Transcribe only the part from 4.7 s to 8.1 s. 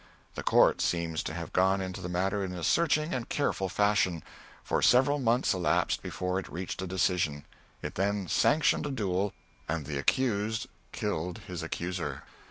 several months elapsed before it reached a decision. It